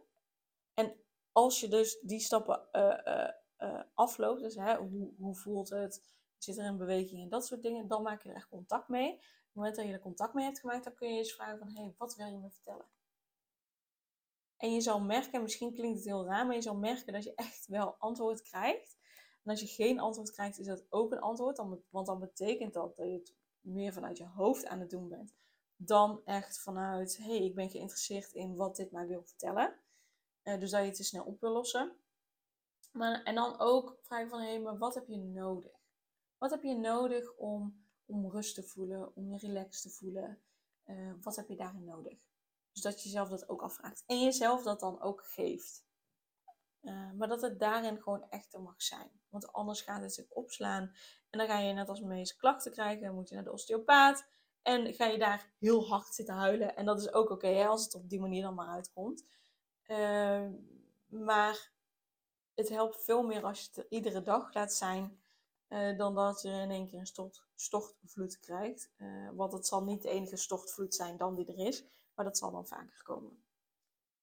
En 0.73 0.95
als 1.31 1.59
je 1.59 1.67
dus 1.67 1.99
die 2.01 2.19
stappen 2.19 2.67
uh, 2.71 3.81
afloopt, 3.93 4.41
dus 4.41 4.55
hè, 4.55 4.75
hoe, 4.77 5.13
hoe 5.17 5.35
voelt 5.35 5.69
het? 5.69 6.03
Zit 6.37 6.57
er 6.57 6.65
een 6.65 6.77
beweging 6.77 7.21
en 7.21 7.29
dat 7.29 7.45
soort 7.45 7.61
dingen, 7.61 7.87
dan 7.87 8.03
maak 8.03 8.23
je 8.23 8.29
er 8.29 8.35
echt 8.35 8.49
contact 8.49 8.87
mee. 8.87 9.13
Op 9.13 9.19
het 9.19 9.53
moment 9.53 9.75
dat 9.75 9.85
je 9.85 9.91
er 9.91 9.99
contact 9.99 10.33
mee 10.33 10.45
hebt 10.45 10.59
gemaakt, 10.59 10.83
dan 10.83 10.93
kun 10.93 11.09
je 11.09 11.17
eens 11.17 11.33
vragen 11.33 11.57
van, 11.57 11.67
hé, 11.67 11.81
hey, 11.81 11.93
wat 11.97 12.15
wil 12.15 12.27
je 12.27 12.37
me 12.37 12.49
vertellen? 12.49 12.85
En 14.59 14.73
je 14.73 14.81
zal 14.81 14.99
merken, 15.01 15.41
misschien 15.41 15.73
klinkt 15.73 15.97
het 15.97 16.07
heel 16.07 16.25
raar, 16.25 16.45
maar 16.45 16.55
je 16.55 16.61
zal 16.61 16.75
merken 16.75 17.13
dat 17.13 17.23
je 17.23 17.35
echt 17.35 17.67
wel 17.67 17.95
antwoord 17.97 18.41
krijgt. 18.41 18.97
En 19.43 19.51
als 19.51 19.59
je 19.59 19.67
geen 19.67 19.99
antwoord 19.99 20.31
krijgt, 20.31 20.59
is 20.59 20.65
dat 20.65 20.85
ook 20.89 21.11
een 21.11 21.19
antwoord. 21.19 21.57
Want 21.89 22.05
dan 22.05 22.19
betekent 22.19 22.73
dat 22.73 22.97
dat 22.97 23.05
je 23.05 23.13
het 23.13 23.35
meer 23.61 23.93
vanuit 23.93 24.17
je 24.17 24.25
hoofd 24.25 24.65
aan 24.65 24.79
het 24.79 24.89
doen 24.89 25.09
bent. 25.09 25.33
Dan 25.75 26.21
echt 26.25 26.59
vanuit, 26.61 27.17
hé, 27.17 27.23
hey, 27.23 27.45
ik 27.45 27.55
ben 27.55 27.69
geïnteresseerd 27.69 28.33
in 28.33 28.55
wat 28.55 28.75
dit 28.75 28.91
mij 28.91 29.07
wil 29.07 29.23
vertellen. 29.23 29.79
Uh, 30.43 30.59
dus 30.59 30.71
dat 30.71 30.79
je 30.79 30.85
het 30.85 30.95
te 30.95 31.03
snel 31.03 31.23
op 31.23 31.39
wil 31.39 31.51
lossen. 31.51 31.95
Maar, 32.91 33.23
en 33.23 33.35
dan 33.35 33.59
ook 33.59 33.97
vragen 34.01 34.29
van, 34.29 34.41
hé, 34.41 34.59
maar 34.59 34.77
wat 34.77 34.95
heb 34.95 35.07
je 35.07 35.17
nodig? 35.17 35.71
Wat 36.37 36.51
heb 36.51 36.63
je 36.63 36.75
nodig 36.75 37.35
om, 37.35 37.85
om 38.05 38.31
rust 38.31 38.55
te 38.55 38.63
voelen, 38.63 39.15
om 39.15 39.29
je 39.29 39.37
relaxed 39.37 39.81
te 39.81 39.89
voelen? 39.89 40.41
Uh, 40.85 41.13
wat 41.21 41.35
heb 41.35 41.47
je 41.47 41.55
daarin 41.55 41.85
nodig? 41.85 42.28
Dus 42.81 42.91
dat 42.91 43.03
je 43.03 43.09
jezelf 43.09 43.29
dat 43.29 43.49
ook 43.49 43.61
afvraagt. 43.61 44.03
En 44.05 44.21
jezelf 44.23 44.63
dat 44.63 44.79
dan 44.79 45.01
ook 45.01 45.25
geeft. 45.25 45.85
Uh, 46.81 47.11
maar 47.11 47.27
dat 47.27 47.41
het 47.41 47.59
daarin 47.59 48.01
gewoon 48.01 48.29
echt 48.29 48.53
er 48.53 48.61
mag 48.61 48.81
zijn. 48.81 49.11
Want 49.29 49.51
anders 49.51 49.81
gaat 49.81 50.01
het 50.01 50.13
zich 50.13 50.29
opslaan. 50.29 50.91
En 51.29 51.39
dan 51.39 51.47
ga 51.47 51.59
je 51.59 51.73
net 51.73 51.89
als 51.89 52.01
meeste 52.01 52.37
klachten 52.37 52.71
krijgen. 52.71 53.03
Dan 53.03 53.15
moet 53.15 53.29
je 53.29 53.35
naar 53.35 53.43
de 53.43 53.51
osteopaat. 53.51 54.27
En 54.61 54.93
ga 54.93 55.05
je 55.05 55.17
daar 55.17 55.53
heel 55.57 55.87
hard 55.87 56.13
zitten 56.13 56.35
huilen. 56.35 56.75
En 56.75 56.85
dat 56.85 56.99
is 56.99 57.13
ook 57.13 57.29
oké 57.29 57.67
als 57.67 57.83
het 57.83 57.95
op 57.95 58.09
die 58.09 58.19
manier 58.19 58.41
dan 58.41 58.53
maar 58.53 58.67
uitkomt. 58.67 59.25
Uh, 59.87 60.47
maar 61.07 61.71
het 62.55 62.69
helpt 62.69 63.03
veel 63.03 63.23
meer 63.23 63.43
als 63.43 63.59
je 63.59 63.67
het 63.67 63.77
er 63.77 63.85
iedere 63.89 64.21
dag 64.21 64.53
laat 64.53 64.73
zijn. 64.73 65.21
Uh, 65.69 65.97
dan 65.97 66.15
dat 66.15 66.41
je 66.41 66.49
in 66.49 66.71
één 66.71 66.87
keer 66.87 66.99
een 66.99 67.05
stort, 67.05 67.43
stortvloed 67.55 68.39
krijgt. 68.39 68.91
Uh, 68.97 69.29
want 69.33 69.53
het 69.53 69.67
zal 69.67 69.83
niet 69.83 70.01
de 70.01 70.09
enige 70.09 70.37
stortvloed 70.37 70.95
zijn 70.95 71.17
dan 71.17 71.35
die 71.35 71.45
er 71.45 71.67
is. 71.67 71.83
Maar 72.19 72.27
dat 72.27 72.37
zal 72.37 72.51
dan 72.51 72.67
vaker 72.67 73.03
komen. 73.03 73.43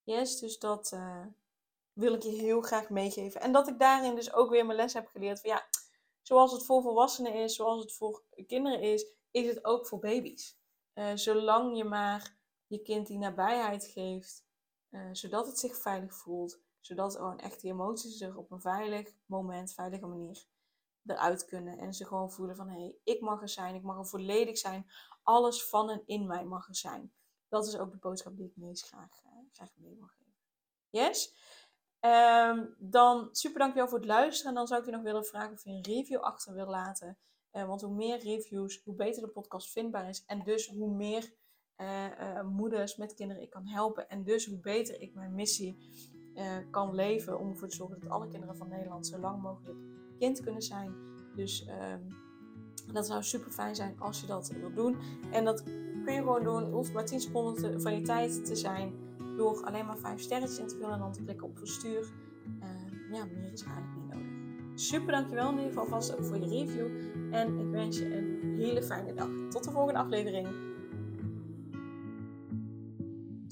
Yes, 0.03 0.39
dus 0.39 0.59
dat 0.59 0.93
uh, 0.95 1.27
wil 1.93 2.15
ik 2.15 2.23
je 2.23 2.31
heel 2.31 2.61
graag 2.61 2.91
meegeven. 2.91 3.41
En 3.41 3.53
dat 3.53 3.69
ik 3.69 3.79
daarin 3.79 4.15
dus 4.15 4.33
ook 4.33 4.51
weer 4.51 4.67
mijn 4.67 4.79
les 4.79 4.93
heb 4.93 5.07
geleerd 5.07 5.41
van 5.41 5.51
ja, 5.51 5.67
zoals 6.23 6.53
het 6.53 6.65
voor 6.65 6.83
volwassenen 6.83 7.35
is, 7.35 7.55
zoals 7.55 7.83
het 7.83 7.93
voor 7.93 8.23
kinderen 8.47 8.81
is, 8.81 9.07
is 9.31 9.47
het 9.47 9.65
ook 9.65 9.87
voor 9.87 9.99
baby's. 9.99 10.59
Uh, 10.95 11.11
zolang 11.15 11.77
je 11.77 11.85
maar 11.85 12.37
je 12.67 12.83
kind 12.83 13.07
die 13.07 13.19
nabijheid 13.19 13.87
geeft, 13.87 14.47
uh, 14.91 15.09
zodat 15.13 15.47
het 15.47 15.59
zich 15.59 15.77
veilig 15.77 16.15
voelt, 16.15 16.61
zodat 16.81 17.17
gewoon 17.17 17.39
echt 17.39 17.61
die 17.61 17.71
emoties 17.73 18.17
zich 18.17 18.37
op 18.37 18.51
een 18.51 18.61
veilig 18.61 19.13
moment, 19.27 19.73
veilige 19.73 20.07
manier 20.07 20.47
eruit 21.07 21.45
kunnen. 21.45 21.79
En 21.79 21.95
ze 21.95 22.07
gewoon 22.07 22.33
voelen 22.33 22.57
van 22.57 22.69
hé, 22.69 22.81
hey, 22.81 22.97
ik 23.05 23.21
mag 23.21 23.43
er 23.43 23.49
zijn, 23.49 23.75
ik 23.75 23.83
mag 23.83 23.99
er 23.99 24.07
volledig 24.07 24.59
zijn. 24.59 24.91
Alles 25.23 25.65
van 25.65 25.91
en 25.91 26.03
in 26.07 26.27
mij 26.27 26.45
mag 26.45 26.69
er 26.69 26.77
zijn 26.77 27.13
dat 27.49 27.67
is 27.67 27.79
ook 27.79 27.91
de 27.91 27.99
boodschap 27.99 28.37
die 28.37 28.47
ik 28.47 28.57
meest 28.57 28.87
graag, 28.87 29.25
uh, 29.25 29.33
graag 29.53 29.71
mee 29.77 29.95
wil 29.95 30.07
geven. 30.07 30.35
Yes? 30.91 31.35
Um, 32.01 32.75
dan 32.79 33.29
super 33.33 33.59
dankjewel 33.59 33.89
voor 33.89 33.99
het 33.99 34.07
luisteren. 34.07 34.51
En 34.51 34.57
dan 34.57 34.67
zou 34.67 34.81
ik 34.81 34.87
je 34.87 34.93
nog 34.93 35.03
willen 35.03 35.25
vragen 35.25 35.53
of 35.53 35.65
je 35.65 35.71
een 35.71 35.83
review 35.83 36.21
achter 36.21 36.55
wil 36.55 36.67
laten. 36.67 37.19
Uh, 37.53 37.67
want 37.67 37.81
hoe 37.81 37.95
meer 37.95 38.19
reviews, 38.19 38.81
hoe 38.85 38.95
beter 38.95 39.23
de 39.23 39.29
podcast 39.29 39.73
vindbaar 39.73 40.09
is. 40.09 40.25
En 40.25 40.43
dus 40.43 40.69
hoe 40.69 40.95
meer 40.95 41.35
uh, 41.77 42.43
moeders 42.43 42.97
met 42.97 43.15
kinderen 43.15 43.43
ik 43.43 43.51
kan 43.51 43.67
helpen. 43.67 44.09
En 44.09 44.25
dus 44.25 44.47
hoe 44.47 44.59
beter 44.59 45.01
ik 45.01 45.15
mijn 45.15 45.35
missie 45.35 45.79
kan 46.71 46.95
leven. 46.95 47.39
Om 47.39 47.51
ervoor 47.51 47.69
te 47.69 47.77
zorgen 47.77 48.01
dat 48.01 48.11
alle 48.11 48.29
kinderen 48.29 48.57
van 48.57 48.69
Nederland 48.69 49.07
zo 49.07 49.19
lang 49.19 49.43
mogelijk 49.43 49.79
kind 50.19 50.41
kunnen 50.41 50.63
zijn. 50.63 50.95
Dus 51.35 51.69
um, 51.69 52.26
dat 52.93 53.07
zou 53.07 53.23
super 53.23 53.51
fijn 53.51 53.75
zijn 53.75 53.95
als 53.99 54.21
je 54.21 54.27
dat 54.27 54.53
wil 54.61 54.73
doen. 54.75 54.97
En 55.31 55.45
dat 55.45 55.63
kun 56.05 56.15
je 56.15 56.21
gewoon 56.21 56.45
doen. 56.45 56.63
Het 56.63 56.73
hoeft 56.73 56.93
maar 56.93 57.05
10 57.05 57.21
seconden 57.21 57.81
van 57.83 57.95
je 57.95 58.03
tijd 58.03 58.45
te 58.45 58.57
zijn. 58.57 58.93
Door 59.37 59.65
alleen 59.65 59.87
maar 59.87 59.99
5 59.99 60.21
sterretjes 60.21 60.59
in 60.59 60.67
te 60.67 60.75
vullen 60.75 60.93
en 60.93 60.99
dan 60.99 61.13
te 61.13 61.23
klikken 61.23 61.47
op 61.47 61.59
verstuur. 61.59 62.01
Uh, 62.01 63.13
ja, 63.13 63.25
meer 63.25 63.53
is 63.53 63.63
eigenlijk 63.63 63.97
niet 63.97 64.15
nodig. 64.15 64.27
Super 64.75 65.13
dankjewel 65.13 65.51
in 65.51 65.57
ieder 65.57 65.69
geval 65.69 65.87
vast 65.87 66.17
ook 66.17 66.25
voor 66.25 66.39
je 66.39 66.49
review. 66.49 66.87
En 67.35 67.59
ik 67.59 67.71
wens 67.71 67.99
je 67.99 68.17
een 68.17 68.57
hele 68.59 68.83
fijne 68.83 69.15
dag. 69.15 69.29
Tot 69.51 69.65
de 69.65 69.71
volgende 69.71 69.99
aflevering. 69.99 70.49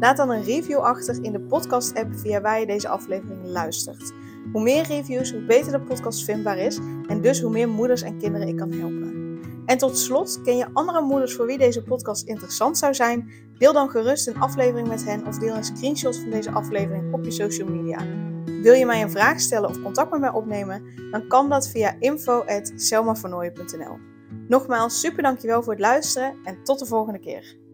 Laat 0.00 0.16
dan 0.16 0.30
een 0.30 0.44
review 0.44 0.78
achter 0.78 1.24
in 1.24 1.32
de 1.32 1.40
podcast-app 1.40 2.14
via 2.14 2.40
waar 2.40 2.60
je 2.60 2.66
deze 2.66 2.88
aflevering 2.88 3.44
luistert. 3.44 4.12
Hoe 4.52 4.62
meer 4.62 4.86
reviews, 4.86 5.32
hoe 5.32 5.44
beter 5.44 5.72
de 5.72 5.80
podcast 5.80 6.24
vindbaar 6.24 6.58
is 6.58 6.78
en 7.06 7.20
dus 7.20 7.40
hoe 7.40 7.50
meer 7.50 7.68
moeders 7.68 8.02
en 8.02 8.18
kinderen 8.18 8.48
ik 8.48 8.56
kan 8.56 8.72
helpen. 8.72 9.16
En 9.66 9.78
tot 9.78 9.98
slot, 9.98 10.42
ken 10.42 10.56
je 10.56 10.68
andere 10.72 11.00
moeders 11.00 11.34
voor 11.34 11.46
wie 11.46 11.58
deze 11.58 11.82
podcast 11.82 12.26
interessant 12.26 12.78
zou 12.78 12.94
zijn? 12.94 13.30
Deel 13.58 13.72
dan 13.72 13.90
gerust 13.90 14.26
een 14.26 14.40
aflevering 14.40 14.88
met 14.88 15.04
hen 15.04 15.26
of 15.26 15.38
deel 15.38 15.54
een 15.54 15.64
screenshot 15.64 16.16
van 16.16 16.30
deze 16.30 16.50
aflevering 16.50 17.14
op 17.14 17.24
je 17.24 17.30
social 17.30 17.68
media. 17.68 17.98
Wil 18.62 18.74
je 18.74 18.86
mij 18.86 19.02
een 19.02 19.10
vraag 19.10 19.40
stellen 19.40 19.68
of 19.68 19.82
contact 19.82 20.10
met 20.10 20.20
mij 20.20 20.32
opnemen? 20.32 20.82
Dan 21.10 21.28
kan 21.28 21.48
dat 21.48 21.68
via 21.68 21.96
info.selmavernooien.nl 21.98 23.98
Nogmaals, 24.48 25.00
super 25.00 25.22
dankjewel 25.22 25.62
voor 25.62 25.72
het 25.72 25.82
luisteren 25.82 26.34
en 26.44 26.64
tot 26.64 26.78
de 26.78 26.86
volgende 26.86 27.18
keer. 27.18 27.67